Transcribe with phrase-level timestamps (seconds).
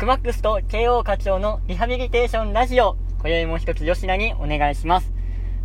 [0.00, 2.96] クマックスと KO 課長のリハビリテーションラジオ。
[3.18, 5.12] 今宵も一つ吉田にお願いします。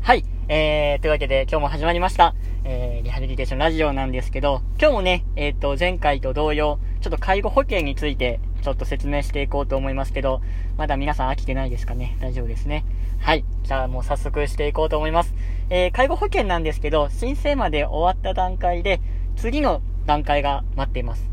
[0.00, 0.24] はい。
[0.48, 2.34] えー、というわけで今日も始まりました。
[2.64, 10.40] えー、リハビリテーションラジオなんですけど、今日もね、えっ、と、前回と同様、ちょっと介護保険についてちょっと説明していこうと思いますけど、
[10.78, 12.16] まだ皆さん飽きてないですかね？
[12.22, 12.86] 大丈夫ですね？
[13.20, 13.44] はい。
[13.64, 15.34] じゃあもう早速していこうと思います。
[15.68, 19.02] えー、介護保険なんですけど、申請まで終わった段階で、
[19.36, 21.28] 次の段階が待っています。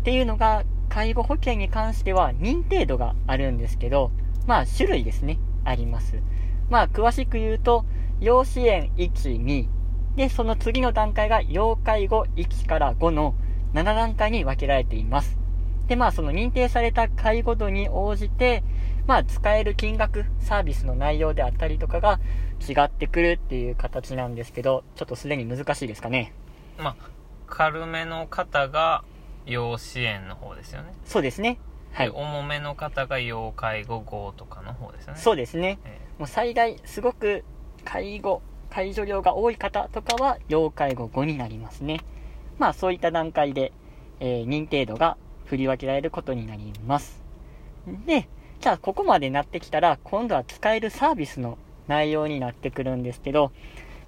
[0.00, 4.10] っていうのが、介護保険に関しては認定度があるんですけど、
[4.46, 6.14] まあ種類ですね、あります。
[6.70, 7.84] まあ詳しく言うと、
[8.20, 9.68] 要支援1、2、
[10.16, 13.34] で、その次の段階が要介護1から5の
[13.74, 15.36] 7段階に分けられています。
[15.88, 18.62] で、まあその認定された介護度に応じて、
[19.06, 22.20] まあ使える金額、サービスの内容であったりとかが
[22.66, 26.32] 違ってくるっていう形なんですけど、ちょっとすでに難しいですかね。
[26.78, 26.96] まあ、
[27.46, 29.04] 軽めの方が
[29.46, 30.92] 要支援の方ですよね。
[31.04, 31.58] そうですね。
[31.92, 32.16] はいで。
[32.16, 35.20] 重めの方が要介護5とかの方ですよね。
[35.20, 35.78] そうですね。
[35.84, 37.44] えもう最大、すごく
[37.84, 42.00] 介護、介助量が多い方とかは、要介護5になりますね。
[42.58, 43.72] まあそういった段階で、
[44.20, 47.22] えー認定度が振り分けられることになります。
[48.06, 48.28] で、
[48.60, 53.52] じゃあここまでなってきたら、今度は使えるサービスの内容になってくるんですけど、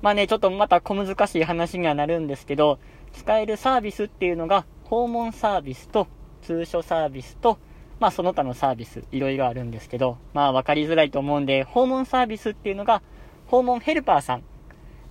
[0.03, 2.79] まあね、ちょっとまた小難しい話にはなるんですけど、
[3.13, 6.07] 使えるサービスっていうのが、訪問サービスと
[6.43, 7.59] 通所サービスと、
[7.99, 13.03] まあその他のサービス、いろいろあるんですけど、まあわかりづらいと思うんで、訪問サービスっていうのが、
[13.49, 14.45] 訪問ヘルパーさん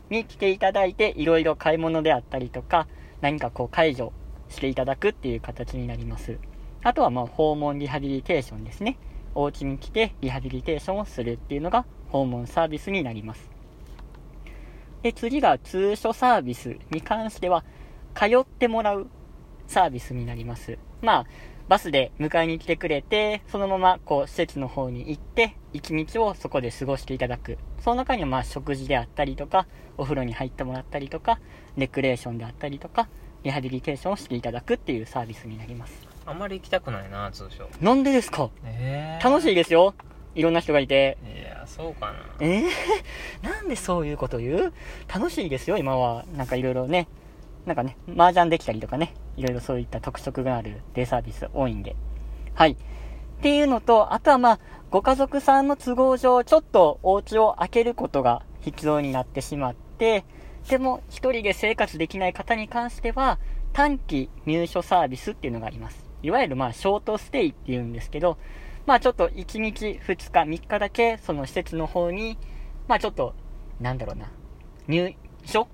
[0.09, 2.87] に来ていただいて、いろいろ買い物であったりとか、
[3.19, 4.13] 何かこう解除
[4.47, 6.39] していただくっていう形になります。
[6.81, 8.97] あとはまあ訪問リハビリテーションですね。
[9.33, 13.49] お家に来てリハビリテーションをするっていうのが訪問サービスになります。
[15.01, 17.65] で、次が通所サービスに関しては、
[18.13, 19.07] 通ってもらう
[19.67, 20.77] サービスになります。
[21.01, 21.25] まあ、
[21.67, 27.57] バスで迎えに来てくれて、そのままこう施設の方に行って、一日をそこで過ごしていただく。
[27.79, 29.65] その中にはまあ食事であったりとか、
[29.97, 31.39] お風呂に入ってもらったりとか、
[31.75, 33.07] レクレーションであったりとか、
[33.43, 36.07] リハビリテーションをしていただくっていうサービスになります。
[36.25, 37.67] あんまり行きたくないな、通称。
[37.81, 38.49] なんでですか？
[38.63, 39.95] え楽しいですよ。
[40.35, 41.17] いろんな人がいて。
[41.25, 42.13] いや、そうかな。
[42.41, 42.63] えー、
[43.41, 44.73] なんでそういうこと言う？
[45.11, 46.25] 楽しいですよ、今は。
[46.35, 47.07] なんかいろいろね。
[47.65, 49.13] なんかね、麻雀できたりとかね。
[49.37, 51.95] いろいろそういった特色があるデイサービス多いんで。
[52.53, 52.71] はい。
[52.71, 52.75] っ
[53.41, 54.59] ていうのと、あとはまあ、
[54.91, 60.23] ご家族さんの都合上、ちょっとお家を開けることが必要になってしまって、
[60.69, 63.39] でも一人で生活できない方に関しては、
[63.73, 66.05] 短期入所サービスっていうのがあります。
[66.23, 68.37] いわゆるまあ、ショートステイっていうんですけど、
[68.85, 72.37] まあちょっと1日、2日、3日だけ、その施設の方に、
[72.87, 73.35] まあちょっと、
[73.81, 74.31] なんだろうな、
[74.87, 75.67] 入所？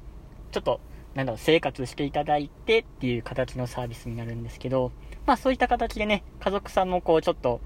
[0.52, 0.82] ちょっと、
[1.16, 4.92] なんだろう、生活していただいてっていう形のサービスになるんですけど、
[5.26, 7.62] まあそういった形でね、家族さんもこうちょっと、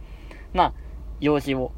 [0.54, 0.74] まあ、
[1.20, 1.72] 用事を、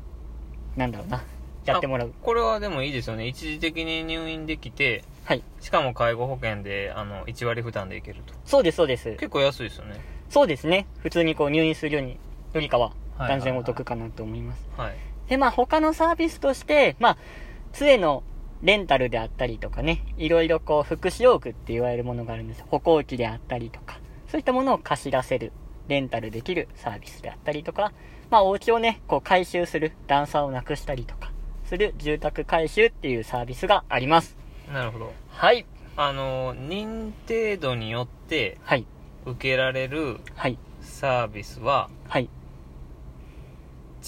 [0.75, 1.23] なんだろうな、
[1.65, 2.13] やってもらう。
[2.21, 3.27] これはでもいいですよね。
[3.27, 5.43] 一時的に入院できて、はい。
[5.59, 8.33] しかも介護保険で、あの、1割負担でいけると。
[8.45, 9.11] そうです、そうです。
[9.11, 9.99] 結構安いですよね。
[10.29, 10.87] そうですね。
[10.99, 12.17] 普通にこう入院するように、
[12.53, 14.63] よりかは、はい断然お得かなと思います。
[14.77, 14.95] はい。
[15.27, 17.17] で、まあ他のサービスとして、まあ、
[17.73, 18.23] 杖の
[18.61, 22.63] レンタルであったりとかね、いろいろこう、福祉用具って言われるものがあるんです。
[22.67, 25.51] 歩行器であったりとか、そういったものを貸し出せる、
[25.87, 27.91] レンタルできるサービスであったりとか、
[28.29, 31.31] まあお家をね、こう回収する、段差をなくしたりとか、
[31.65, 34.37] する住宅回収っていうサービスがあります。
[34.71, 35.13] なるほど。
[35.29, 35.65] はい。
[35.95, 38.85] あの、認定度によってはい。
[39.25, 40.57] 受けられるはい。
[40.81, 42.29] サービスははい。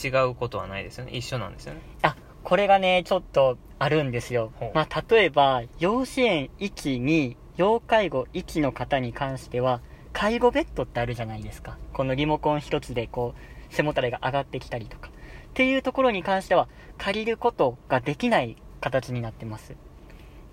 [0.01, 1.11] 違うことはないですよね。
[1.11, 1.81] 一緒なんですよね。
[2.01, 4.51] あ、これがね、ちょっとあるんですよ。
[4.73, 9.81] まあ、例えば、要支援1に、要介護1の方に関しては、
[10.13, 11.77] 介護ベッドってあるじゃないですか。
[11.93, 15.09] このリモコン一つで、こう、背もたれが上がってきたりとか。
[15.09, 15.11] っ
[15.53, 16.67] ていうところに関しては、
[16.97, 19.75] 借りることができない形になってます。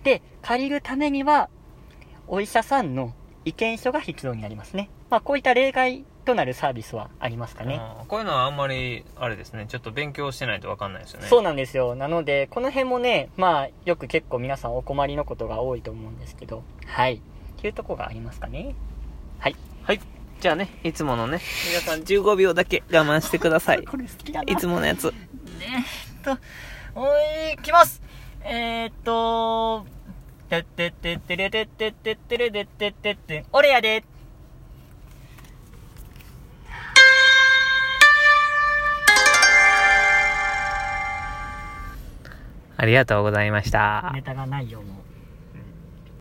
[0.03, 1.49] で、借りるためには、
[2.29, 3.13] お医者さんの
[3.45, 4.91] 意見書が必要になりますね。
[5.10, 7.81] まあ、こういった例外となるサービスはありますかね？
[8.09, 11.28] こういうのはあんまり、あれですね、ちょっと勉強してないとわかんないですよね。
[11.28, 11.95] そうなんですよ。
[11.95, 17.15] なので、この辺もね、まあ、よく結構皆さんお困りのことが多いと思うんですけど、はい。
[17.15, 17.21] っ
[17.61, 18.75] ていうとこがありますかね？
[19.39, 19.57] はい。
[19.84, 20.01] はい。
[20.41, 23.84] じゃあね、いつものね、皆さん15秒だけ我慢してください。
[23.89, 24.53] これ好きだな。
[24.53, 25.07] いつものやつ。
[25.07, 25.15] ね
[26.27, 26.39] えっと、
[26.95, 27.07] お
[27.55, 28.03] い、きます
[28.45, 29.87] えー、っと、
[30.51, 34.05] てってってってれてってってってれてってってって、俺やで
[42.77, 44.11] ありがとうございました。
[44.15, 45.16] ネタがないよ、もう。